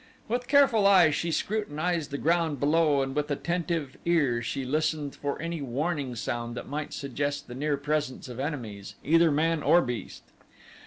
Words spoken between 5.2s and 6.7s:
any warning sound that